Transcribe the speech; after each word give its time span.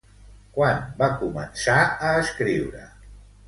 Quan 0.55 0.79
va 1.03 1.11
començar 1.21 1.77
a 2.09 2.17
escriure? 2.25 2.87